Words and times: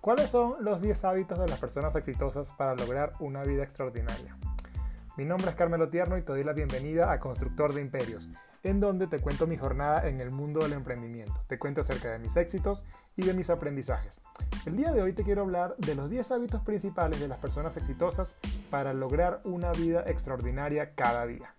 ¿Cuáles 0.00 0.30
son 0.30 0.54
los 0.64 0.80
10 0.80 1.04
hábitos 1.04 1.38
de 1.38 1.46
las 1.46 1.58
personas 1.58 1.94
exitosas 1.94 2.52
para 2.52 2.74
lograr 2.74 3.12
una 3.20 3.42
vida 3.42 3.62
extraordinaria? 3.62 4.34
Mi 5.18 5.26
nombre 5.26 5.50
es 5.50 5.56
Carmelo 5.56 5.90
Tierno 5.90 6.16
y 6.16 6.22
te 6.22 6.32
doy 6.32 6.42
la 6.42 6.54
bienvenida 6.54 7.12
a 7.12 7.20
Constructor 7.20 7.74
de 7.74 7.82
Imperios, 7.82 8.30
en 8.62 8.80
donde 8.80 9.08
te 9.08 9.18
cuento 9.18 9.46
mi 9.46 9.58
jornada 9.58 10.08
en 10.08 10.22
el 10.22 10.30
mundo 10.30 10.60
del 10.60 10.72
emprendimiento. 10.72 11.44
Te 11.48 11.58
cuento 11.58 11.82
acerca 11.82 12.10
de 12.10 12.18
mis 12.18 12.34
éxitos 12.36 12.82
y 13.14 13.26
de 13.26 13.34
mis 13.34 13.50
aprendizajes. 13.50 14.22
El 14.64 14.76
día 14.76 14.90
de 14.90 15.02
hoy 15.02 15.12
te 15.12 15.22
quiero 15.22 15.42
hablar 15.42 15.76
de 15.76 15.94
los 15.94 16.08
10 16.08 16.30
hábitos 16.30 16.62
principales 16.62 17.20
de 17.20 17.28
las 17.28 17.38
personas 17.38 17.76
exitosas 17.76 18.38
para 18.70 18.94
lograr 18.94 19.42
una 19.44 19.70
vida 19.72 20.04
extraordinaria 20.06 20.88
cada 20.88 21.26
día. 21.26 21.54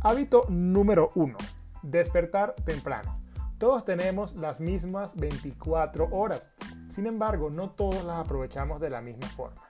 Hábito 0.00 0.44
número 0.48 1.10
1. 1.16 1.36
Despertar 1.82 2.54
temprano. 2.64 3.18
Todos 3.58 3.84
tenemos 3.84 4.36
las 4.36 4.60
mismas 4.60 5.16
24 5.16 6.08
horas 6.12 6.54
sin 6.94 7.08
embargo, 7.08 7.50
no 7.50 7.70
todos 7.70 8.04
las 8.04 8.20
aprovechamos 8.20 8.80
de 8.80 8.88
la 8.88 9.00
misma 9.00 9.26
forma. 9.26 9.62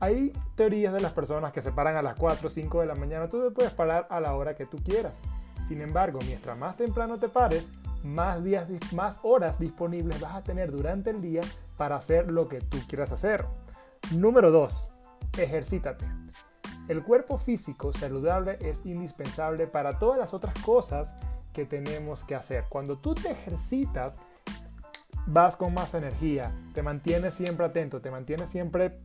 Hay 0.00 0.32
teorías 0.56 0.92
de 0.92 0.98
las 0.98 1.12
personas 1.12 1.52
que 1.52 1.62
se 1.62 1.70
paran 1.70 1.96
a 1.96 2.02
las 2.02 2.18
4 2.18 2.48
o 2.48 2.50
5 2.50 2.80
de 2.80 2.86
la 2.86 2.96
mañana. 2.96 3.28
Tú 3.28 3.44
te 3.44 3.52
puedes 3.52 3.72
parar 3.72 4.08
a 4.10 4.18
la 4.18 4.34
hora 4.34 4.56
que 4.56 4.66
tú 4.66 4.78
quieras. 4.78 5.20
Sin 5.68 5.80
embargo, 5.80 6.18
mientras 6.26 6.58
más 6.58 6.76
temprano 6.76 7.18
te 7.18 7.28
pares, 7.28 7.68
más, 8.02 8.42
días, 8.42 8.66
más 8.92 9.20
horas 9.22 9.60
disponibles 9.60 10.20
vas 10.20 10.34
a 10.34 10.42
tener 10.42 10.72
durante 10.72 11.10
el 11.10 11.20
día 11.20 11.42
para 11.76 11.94
hacer 11.94 12.32
lo 12.32 12.48
que 12.48 12.60
tú 12.60 12.78
quieras 12.88 13.12
hacer. 13.12 13.46
Número 14.10 14.50
2. 14.50 14.90
Ejercítate. 15.38 16.06
El 16.88 17.04
cuerpo 17.04 17.38
físico 17.38 17.92
saludable 17.92 18.58
es 18.62 18.84
indispensable 18.84 19.68
para 19.68 20.00
todas 20.00 20.18
las 20.18 20.34
otras 20.34 20.54
cosas 20.64 21.14
que 21.52 21.66
tenemos 21.66 22.24
que 22.24 22.34
hacer. 22.34 22.64
Cuando 22.68 22.98
tú 22.98 23.14
te 23.14 23.30
ejercitas, 23.30 24.18
vas 25.26 25.56
con 25.56 25.74
más 25.74 25.94
energía, 25.94 26.52
te 26.74 26.82
mantienes 26.82 27.34
siempre 27.34 27.66
atento, 27.66 28.00
te 28.00 28.10
mantienes 28.10 28.48
siempre 28.48 28.98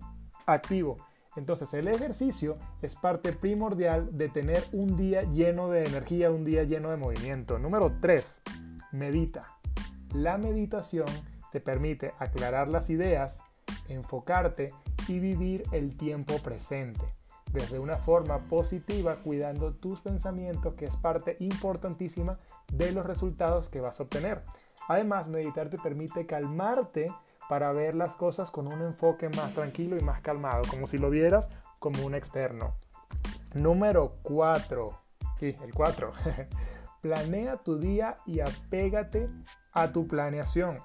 activo. 0.45 0.97
Entonces 1.35 1.73
el 1.73 1.87
ejercicio 1.87 2.57
es 2.81 2.95
parte 2.95 3.33
primordial 3.33 4.17
de 4.17 4.29
tener 4.29 4.63
un 4.71 4.95
día 4.95 5.21
lleno 5.23 5.69
de 5.69 5.83
energía, 5.83 6.31
un 6.31 6.45
día 6.45 6.63
lleno 6.63 6.91
de 6.91 6.97
movimiento. 6.97 7.59
Número 7.59 7.91
3. 7.99 8.41
Medita. 8.93 9.43
La 10.13 10.37
meditación 10.37 11.07
te 11.51 11.59
permite 11.59 12.13
aclarar 12.19 12.69
las 12.69 12.89
ideas, 12.89 13.43
enfocarte 13.89 14.73
y 15.07 15.19
vivir 15.19 15.63
el 15.71 15.97
tiempo 15.97 16.37
presente 16.39 17.03
desde 17.55 17.79
una 17.79 17.95
forma 17.97 18.37
positiva, 18.49 19.15
cuidando 19.23 19.73
tus 19.73 20.01
pensamientos, 20.01 20.73
que 20.75 20.85
es 20.85 20.97
parte 20.97 21.37
importantísima 21.39 22.37
de 22.71 22.91
los 22.91 23.05
resultados 23.05 23.69
que 23.69 23.79
vas 23.79 23.99
a 23.99 24.03
obtener. 24.03 24.43
Además, 24.89 25.29
meditar 25.29 25.69
te 25.69 25.79
permite 25.79 26.25
calmarte 26.25 27.11
para 27.47 27.71
ver 27.71 27.95
las 27.95 28.15
cosas 28.15 28.51
con 28.51 28.67
un 28.67 28.81
enfoque 28.81 29.29
más 29.29 29.53
tranquilo 29.53 29.97
y 29.97 30.01
más 30.01 30.19
calmado, 30.19 30.63
como 30.69 30.85
si 30.85 30.97
lo 30.97 31.09
vieras 31.09 31.49
como 31.79 32.05
un 32.05 32.13
externo. 32.13 32.75
Número 33.53 34.17
4. 34.23 34.91
Sí, 35.39 35.55
el 35.63 35.73
4. 35.73 36.11
Planea 37.01 37.57
tu 37.57 37.79
día 37.79 38.15
y 38.25 38.41
apégate 38.41 39.29
a 39.71 39.93
tu 39.93 40.07
planeación. 40.07 40.79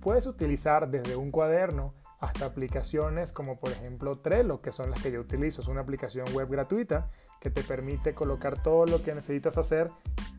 Puedes 0.00 0.26
utilizar 0.26 0.88
desde 0.88 1.16
un 1.16 1.32
cuaderno 1.32 1.94
hasta 2.22 2.46
aplicaciones 2.46 3.32
como 3.32 3.58
por 3.58 3.72
ejemplo 3.72 4.18
Trello, 4.20 4.62
que 4.62 4.72
son 4.72 4.90
las 4.90 5.02
que 5.02 5.10
yo 5.10 5.20
utilizo. 5.20 5.60
Es 5.60 5.68
una 5.68 5.82
aplicación 5.82 6.24
web 6.32 6.48
gratuita 6.48 7.10
que 7.40 7.50
te 7.50 7.62
permite 7.62 8.14
colocar 8.14 8.62
todo 8.62 8.86
lo 8.86 9.02
que 9.02 9.14
necesitas 9.14 9.58
hacer 9.58 9.90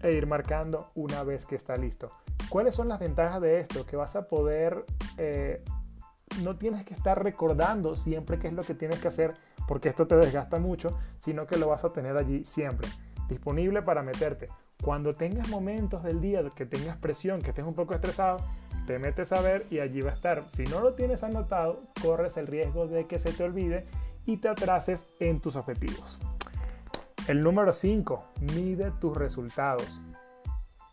e 0.02 0.14
ir 0.14 0.26
marcando 0.26 0.92
una 0.96 1.24
vez 1.24 1.46
que 1.46 1.56
está 1.56 1.76
listo. 1.76 2.10
¿Cuáles 2.50 2.74
son 2.74 2.88
las 2.88 3.00
ventajas 3.00 3.42
de 3.42 3.60
esto? 3.60 3.86
Que 3.86 3.98
vas 3.98 4.16
a 4.16 4.30
poder, 4.30 4.86
eh, 5.18 5.62
no 6.42 6.56
tienes 6.56 6.86
que 6.86 6.94
estar 6.94 7.22
recordando 7.22 7.98
siempre 7.98 8.40
qué 8.40 8.48
es 8.48 8.54
lo 8.54 8.64
que 8.64 8.74
tienes 8.74 9.00
que 9.00 9.10
hacer 9.10 9.36
porque 9.68 9.90
esto 9.90 10.08
te 10.08 10.16
desgasta 10.16 10.60
mucho, 10.60 10.98
sino 11.18 11.46
que 11.46 11.58
lo 11.58 11.68
vas 11.68 11.84
a 11.84 11.92
tener 11.92 12.16
allí 12.16 12.46
siempre, 12.46 12.88
disponible 13.28 13.82
para 13.82 14.04
meterte. 14.04 14.48
Cuando 14.82 15.14
tengas 15.14 15.50
momentos 15.50 16.02
del 16.04 16.22
día 16.22 16.42
que 16.56 16.66
tengas 16.66 16.96
presión, 16.98 17.42
que 17.42 17.50
estés 17.50 17.66
un 17.66 17.74
poco 17.74 17.94
estresado, 17.94 18.38
te 18.86 19.00
metes 19.00 19.32
a 19.32 19.42
ver 19.42 19.66
y 19.70 19.80
allí 19.80 20.02
va 20.02 20.12
a 20.12 20.16
estar. 20.16 20.50
Si 20.50 20.64
no 20.64 20.80
lo 20.80 20.94
tienes 20.94 21.24
anotado, 21.24 21.82
corres 22.02 22.38
el 22.38 22.48
riesgo 22.48 22.88
de 22.88 23.08
que 23.08 23.20
se 23.20 23.32
te 23.34 23.44
olvide 23.44 23.86
y 24.26 24.38
te 24.38 24.50
atrases 24.50 25.10
en 25.20 25.40
tus 25.40 25.56
objetivos. 25.56 26.20
El 27.28 27.42
número 27.42 27.72
5, 27.72 28.26
mide 28.54 28.92
tus 29.00 29.16
resultados. 29.16 30.02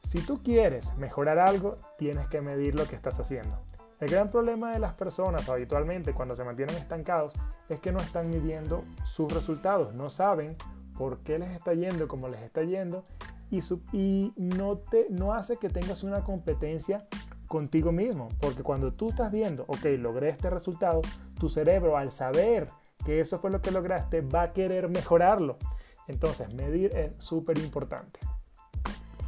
Si 0.08 0.20
tú 0.20 0.42
quieres 0.42 0.96
mejorar 0.96 1.38
algo, 1.38 1.78
tienes 1.98 2.28
que 2.28 2.40
medir 2.40 2.74
lo 2.74 2.86
que 2.86 2.96
estás 2.96 3.18
haciendo. 3.20 3.58
El 4.00 4.08
gran 4.08 4.30
problema 4.30 4.72
de 4.72 4.78
las 4.78 4.94
personas 4.94 5.48
habitualmente 5.48 6.14
cuando 6.14 6.34
se 6.34 6.44
mantienen 6.44 6.76
estancados 6.76 7.34
es 7.68 7.80
que 7.80 7.92
no 7.92 8.00
están 8.00 8.30
midiendo 8.30 8.84
sus 9.04 9.32
resultados, 9.32 9.94
no 9.94 10.08
saben 10.08 10.56
por 10.96 11.18
qué 11.18 11.38
les 11.38 11.50
está 11.50 11.74
yendo 11.74 12.08
como 12.08 12.28
les 12.28 12.40
está 12.40 12.62
yendo 12.62 13.04
y, 13.50 13.60
y 13.92 14.32
no, 14.36 14.78
te, 14.78 15.06
no 15.10 15.34
hace 15.34 15.56
que 15.56 15.68
tengas 15.68 16.02
una 16.02 16.24
competencia 16.24 17.06
contigo 17.50 17.90
mismo, 17.90 18.28
porque 18.40 18.62
cuando 18.62 18.92
tú 18.92 19.08
estás 19.08 19.32
viendo, 19.32 19.64
ok, 19.66 19.84
logré 19.98 20.28
este 20.28 20.50
resultado, 20.50 21.02
tu 21.36 21.48
cerebro 21.48 21.96
al 21.96 22.12
saber 22.12 22.70
que 23.04 23.18
eso 23.18 23.40
fue 23.40 23.50
lo 23.50 23.60
que 23.60 23.72
lograste 23.72 24.20
va 24.20 24.42
a 24.42 24.52
querer 24.52 24.88
mejorarlo. 24.88 25.58
Entonces, 26.06 26.54
medir 26.54 26.92
es 26.96 27.12
súper 27.18 27.58
importante. 27.58 28.20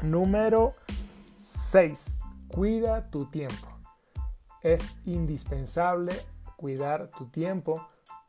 Número 0.03 0.73
6. 1.37 2.21
Cuida 2.47 3.11
tu 3.11 3.29
tiempo. 3.29 3.67
Es 4.61 4.95
indispensable 5.05 6.15
cuidar 6.55 7.09
tu 7.09 7.27
tiempo 7.27 7.85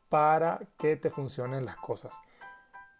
para 0.08 0.58
que 0.76 0.96
te 0.96 1.08
funcionen 1.08 1.64
las 1.64 1.76
cosas. 1.76 2.16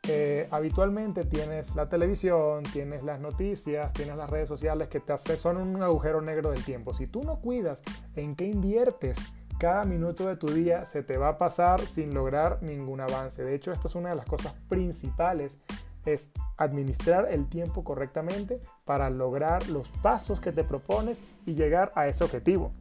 Eh, 0.07 0.49
habitualmente 0.51 1.25
tienes 1.25 1.75
la 1.75 1.87
televisión, 1.87 2.63
tienes 2.65 3.03
las 3.03 3.21
noticias, 3.21 3.93
tienes 3.95 4.17
las 4.17 4.29
redes 4.29 4.49
sociales 4.49 4.89
que 4.89 5.01
te 5.01 5.15
hacen, 5.15 5.37
son 5.39 5.57
un 5.57 5.83
agujero 5.83 6.21
negro 6.21 6.51
del 6.51 6.63
tiempo. 6.63 6.93
Si 6.93 7.07
tú 7.07 7.23
no 7.23 7.41
cuidas 7.41 7.83
en 8.15 8.37
qué 8.37 8.47
inviertes 8.47 9.19
cada 9.59 9.85
minuto 9.85 10.27
de 10.27 10.37
tu 10.37 10.49
día 10.49 10.85
se 10.85 11.03
te 11.03 11.17
va 11.17 11.29
a 11.29 11.39
pasar 11.39 11.81
sin 11.81 12.13
lograr 12.13 12.63
ningún 12.63 13.01
avance. 13.01 13.43
De 13.43 13.55
hecho, 13.55 13.73
esta 13.73 13.89
es 13.89 13.95
una 13.95 14.11
de 14.11 14.17
las 14.17 14.27
cosas 14.27 14.55
principales, 14.69 15.57
es 16.05 16.31
administrar 16.59 17.29
el 17.31 17.49
tiempo 17.49 17.83
correctamente 17.85 18.61
para 18.85 19.09
lograr 19.11 19.69
los 19.69 19.91
pasos 19.91 20.41
que 20.41 20.53
te 20.53 20.65
propones 20.65 21.23
y 21.47 21.55
llegar 21.55 21.93
a 21.95 22.09
ese 22.09 22.25
objetivo. 22.25 22.73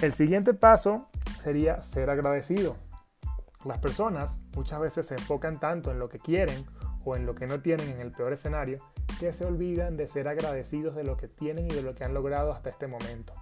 El 0.00 0.12
siguiente 0.12 0.54
paso 0.54 1.08
sería 1.38 1.82
ser 1.82 2.10
agradecido. 2.10 2.76
Las 3.68 3.78
personas 3.80 4.38
muchas 4.56 4.80
veces 4.80 5.04
se 5.04 5.14
enfocan 5.14 5.60
tanto 5.60 5.90
en 5.90 5.98
lo 5.98 6.08
que 6.08 6.18
quieren 6.18 6.64
o 7.04 7.16
en 7.16 7.26
lo 7.26 7.34
que 7.34 7.46
no 7.46 7.60
tienen 7.60 7.90
en 7.90 8.00
el 8.00 8.12
peor 8.12 8.32
escenario 8.32 8.78
que 9.20 9.34
se 9.34 9.44
olvidan 9.44 9.98
de 9.98 10.08
ser 10.08 10.26
agradecidos 10.26 10.96
de 10.96 11.04
lo 11.04 11.18
que 11.18 11.28
tienen 11.28 11.66
y 11.66 11.74
de 11.74 11.82
lo 11.82 11.94
que 11.94 12.02
han 12.02 12.14
logrado 12.14 12.50
hasta 12.50 12.70
este 12.70 12.86
momento 12.86 13.34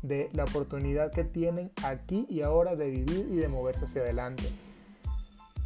de 0.00 0.30
la 0.32 0.44
oportunidad 0.44 1.12
que 1.12 1.24
tienen 1.24 1.70
aquí 1.82 2.26
y 2.30 2.40
ahora 2.40 2.76
de 2.76 2.88
vivir 2.88 3.28
y 3.30 3.36
de 3.36 3.48
moverse 3.48 3.84
hacia 3.84 4.00
adelante. 4.00 4.44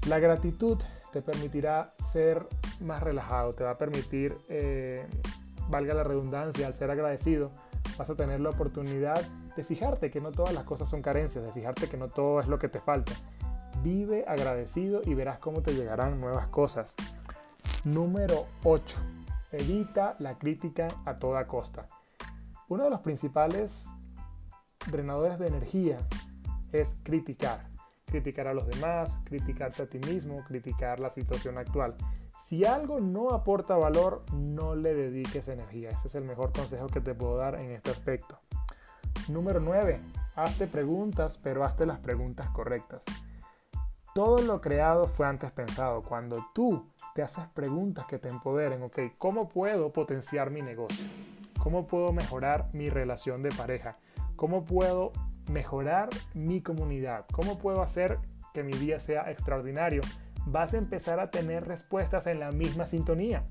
La 0.09 0.19
gratitud 0.19 0.79
te 1.13 1.23
permitirá 1.23 1.95
ser 2.01 2.45
más 2.81 3.01
relajado, 3.05 3.55
te 3.55 3.63
va 3.63 3.71
a 3.71 3.79
permitir, 3.79 4.37
eh, 4.49 5.07
valga 5.69 5.95
la 5.95 6.03
redundancia, 6.03 6.67
al 6.67 6.75
ser 6.75 6.91
agradecido, 6.91 7.53
vas 7.97 8.11
a 8.11 8.17
tener 8.17 8.41
la 8.41 8.51
oportunidad 8.51 9.25
de 9.57 9.63
fijarte 9.63 10.11
que 10.11 10.21
no 10.21 10.33
todas 10.33 10.55
las 10.55 10.65
cosas 10.65 10.89
son 10.89 11.03
carencias, 11.03 11.45
de 11.45 11.53
fijarte 11.53 11.89
que 11.89 11.97
no 11.97 12.09
todo 12.09 12.41
es 12.41 12.49
lo 12.49 12.59
que 12.59 12.69
te 12.69 12.81
falta. 12.81 13.13
Vive 13.83 14.25
agradecido 14.27 15.03
y 15.05 15.15
verás 15.15 15.39
cómo 15.39 15.63
te 15.63 15.73
llegarán 15.73 16.19
nuevas 16.19 16.49
cosas. 16.49 16.97
Número 17.85 18.47
8. 18.65 18.99
Evita 19.53 20.17
la 20.19 20.37
crítica 20.37 20.89
a 21.05 21.19
toda 21.19 21.47
costa. 21.47 21.87
Uno 22.69 22.85
de 22.85 22.91
los 22.91 23.01
principales 23.01 23.87
drenadores 24.91 25.39
de 25.39 25.47
energía 25.47 25.99
es 26.73 26.97
criticar. 27.03 27.69
Criticar 28.07 28.49
a 28.49 28.55
los 28.55 28.67
demás, 28.67 29.21
criticarte 29.25 29.83
a 29.83 29.87
ti 29.87 29.99
mismo, 29.99 30.43
criticar 30.45 30.99
la 30.99 31.11
situación 31.11 31.57
actual. 31.57 31.95
Si 32.37 32.65
algo 32.65 33.01
no 33.01 33.31
aporta 33.31 33.77
valor, 33.77 34.25
no 34.33 34.75
le 34.75 34.95
dediques 34.95 35.49
energía. 35.49 35.91
Ese 35.91 36.09
es 36.09 36.15
el 36.15 36.25
mejor 36.25 36.53
consejo 36.53 36.89
que 36.89 37.01
te 37.01 37.15
puedo 37.15 37.37
dar 37.37 37.55
en 37.57 37.71
este 37.71 37.91
aspecto. 37.91 38.41
Número 39.29 39.61
9. 39.61 40.01
Hazte 40.37 40.67
preguntas, 40.67 41.39
pero 41.43 41.65
hazte 41.65 41.87
las 41.87 41.99
preguntas 41.99 42.49
correctas. 42.51 43.05
Todo 44.19 44.39
lo 44.39 44.61
creado 44.61 45.07
fue 45.07 45.29
antes 45.29 45.53
pensado. 45.53 46.03
Cuando 46.03 46.45
tú 46.53 46.91
te 47.15 47.23
haces 47.23 47.45
preguntas 47.55 48.05
que 48.07 48.19
te 48.19 48.29
empoderen, 48.29 48.83
ok, 48.83 48.99
¿cómo 49.17 49.49
puedo 49.49 49.93
potenciar 49.93 50.51
mi 50.51 50.61
negocio? 50.61 51.07
¿Cómo 51.63 51.87
puedo 51.87 52.13
mejorar 52.13 52.69
mi 52.73 52.91
relación 52.91 53.45
de 53.45 53.51
pareja? 53.51 53.97
¿Cómo 54.35 54.65
puedo 54.65 55.13
mejorar 55.49 56.09
mi 56.35 56.61
comunidad? 56.63 57.27
¿Cómo 57.31 57.59
puedo 57.59 57.81
hacer 57.81 58.19
que 58.53 58.65
mi 58.65 58.73
día 58.73 58.99
sea 58.99 59.31
extraordinario? 59.31 60.03
Vas 60.47 60.75
a 60.75 60.79
empezar 60.79 61.21
a 61.21 61.31
tener 61.31 61.69
respuestas 61.69 62.27
en 62.27 62.41
la 62.41 62.51
misma 62.51 62.87
sintonía. 62.87 63.47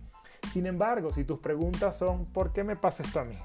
Sin 0.51 0.65
embargo, 0.65 1.13
si 1.13 1.23
tus 1.23 1.39
preguntas 1.39 1.97
son 1.97 2.25
¿por 2.25 2.51
qué 2.51 2.65
me 2.65 2.75
pasa 2.75 3.03
esto 3.03 3.21
a 3.21 3.23
mí? 3.23 3.37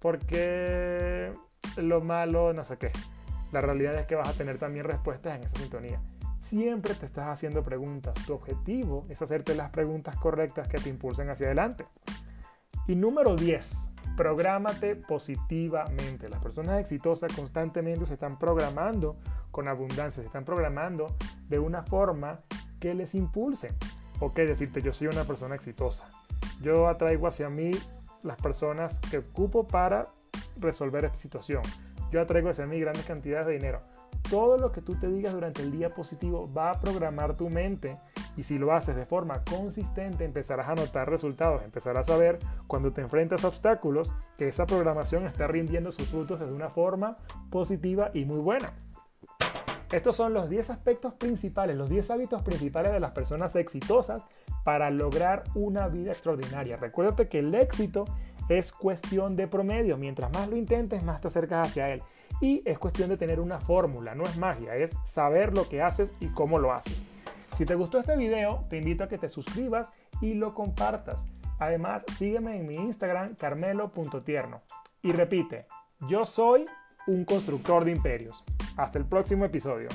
¿Por 0.00 0.18
qué 0.18 1.30
lo 1.76 2.00
malo 2.00 2.52
no 2.52 2.64
sé 2.64 2.76
qué? 2.76 2.90
la 3.52 3.60
realidad 3.60 3.94
es 3.94 4.06
que 4.06 4.16
vas 4.16 4.28
a 4.28 4.32
tener 4.32 4.58
también 4.58 4.84
respuestas 4.84 5.36
en 5.36 5.44
esa 5.44 5.58
sintonía. 5.58 6.00
Siempre 6.48 6.94
te 6.94 7.06
estás 7.06 7.26
haciendo 7.26 7.64
preguntas. 7.64 8.14
Tu 8.24 8.32
objetivo 8.32 9.04
es 9.08 9.20
hacerte 9.20 9.56
las 9.56 9.70
preguntas 9.70 10.14
correctas 10.16 10.68
que 10.68 10.78
te 10.78 10.88
impulsen 10.88 11.28
hacia 11.28 11.46
adelante. 11.46 11.88
Y 12.86 12.94
número 12.94 13.34
10, 13.34 13.90
prográmate 14.16 14.94
positivamente. 14.94 16.28
Las 16.28 16.40
personas 16.40 16.78
exitosas 16.78 17.32
constantemente 17.34 18.06
se 18.06 18.14
están 18.14 18.38
programando 18.38 19.16
con 19.50 19.66
abundancia, 19.66 20.22
se 20.22 20.28
están 20.28 20.44
programando 20.44 21.16
de 21.48 21.58
una 21.58 21.82
forma 21.82 22.36
que 22.78 22.94
les 22.94 23.16
impulse. 23.16 23.72
Ok, 24.20 24.36
decirte, 24.36 24.80
yo 24.82 24.92
soy 24.92 25.08
una 25.08 25.24
persona 25.24 25.56
exitosa. 25.56 26.08
Yo 26.62 26.86
atraigo 26.86 27.26
hacia 27.26 27.50
mí 27.50 27.72
las 28.22 28.36
personas 28.36 29.00
que 29.00 29.18
ocupo 29.18 29.66
para 29.66 30.12
resolver 30.60 31.06
esta 31.06 31.18
situación. 31.18 31.62
Yo 32.12 32.20
atraigo 32.20 32.50
hacia 32.50 32.66
mí 32.66 32.78
grandes 32.78 33.04
cantidades 33.04 33.48
de 33.48 33.54
dinero. 33.54 33.82
Todo 34.30 34.58
lo 34.58 34.72
que 34.72 34.82
tú 34.82 34.96
te 34.96 35.06
digas 35.06 35.32
durante 35.32 35.62
el 35.62 35.70
día 35.70 35.94
positivo 35.94 36.50
va 36.52 36.70
a 36.70 36.80
programar 36.80 37.36
tu 37.36 37.48
mente 37.48 37.98
y 38.36 38.42
si 38.42 38.58
lo 38.58 38.72
haces 38.72 38.96
de 38.96 39.06
forma 39.06 39.42
consistente 39.44 40.24
empezarás 40.24 40.68
a 40.68 40.74
notar 40.74 41.08
resultados, 41.08 41.62
empezarás 41.62 42.10
a 42.10 42.16
ver 42.16 42.38
cuando 42.66 42.92
te 42.92 43.02
enfrentas 43.02 43.44
a 43.44 43.48
obstáculos 43.48 44.12
que 44.36 44.48
esa 44.48 44.66
programación 44.66 45.26
está 45.26 45.46
rindiendo 45.46 45.92
sus 45.92 46.08
frutos 46.08 46.40
de 46.40 46.46
una 46.46 46.70
forma 46.70 47.16
positiva 47.50 48.10
y 48.14 48.24
muy 48.24 48.40
buena. 48.40 48.72
Estos 49.92 50.16
son 50.16 50.34
los 50.34 50.50
10 50.50 50.70
aspectos 50.70 51.14
principales, 51.14 51.76
los 51.76 51.88
10 51.88 52.10
hábitos 52.10 52.42
principales 52.42 52.90
de 52.90 52.98
las 52.98 53.12
personas 53.12 53.54
exitosas 53.54 54.24
para 54.64 54.90
lograr 54.90 55.44
una 55.54 55.86
vida 55.86 56.10
extraordinaria. 56.10 56.76
Recuérdate 56.76 57.28
que 57.28 57.38
el 57.38 57.54
éxito 57.54 58.04
es 58.48 58.72
cuestión 58.72 59.36
de 59.36 59.48
promedio. 59.48 59.96
Mientras 59.96 60.32
más 60.32 60.48
lo 60.48 60.56
intentes, 60.56 61.02
más 61.02 61.20
te 61.20 61.28
acercas 61.28 61.68
hacia 61.68 61.90
él. 61.90 62.02
Y 62.40 62.62
es 62.64 62.78
cuestión 62.78 63.08
de 63.08 63.16
tener 63.16 63.40
una 63.40 63.60
fórmula, 63.60 64.14
no 64.14 64.24
es 64.24 64.36
magia, 64.36 64.76
es 64.76 64.96
saber 65.04 65.54
lo 65.54 65.68
que 65.68 65.82
haces 65.82 66.12
y 66.20 66.28
cómo 66.28 66.58
lo 66.58 66.72
haces. 66.72 67.04
Si 67.56 67.64
te 67.64 67.74
gustó 67.74 67.98
este 67.98 68.16
video, 68.16 68.66
te 68.68 68.76
invito 68.76 69.04
a 69.04 69.08
que 69.08 69.18
te 69.18 69.28
suscribas 69.28 69.90
y 70.20 70.34
lo 70.34 70.54
compartas. 70.54 71.24
Además, 71.58 72.04
sígueme 72.18 72.58
en 72.58 72.66
mi 72.66 72.74
Instagram 72.74 73.34
carmelo.tierno. 73.34 74.60
Y 75.02 75.12
repite, 75.12 75.66
yo 76.08 76.26
soy 76.26 76.66
un 77.06 77.24
constructor 77.24 77.84
de 77.84 77.92
imperios. 77.92 78.44
Hasta 78.76 78.98
el 78.98 79.06
próximo 79.06 79.46
episodio. 79.46 79.88